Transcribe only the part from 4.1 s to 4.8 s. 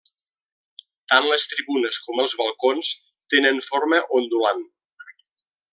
ondulant.